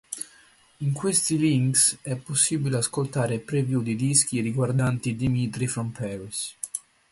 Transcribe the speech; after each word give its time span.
In 0.77 0.93
questi 0.93 1.37
links 1.37 1.99
è 2.01 2.15
possibile 2.15 2.77
ascoltare 2.77 3.37
preview 3.37 3.83
di 3.83 3.95
dischi 3.95 4.41
riguardanti 4.41 5.15
Dimitri 5.15 5.67
From 5.67 5.91
Paris 5.91 6.55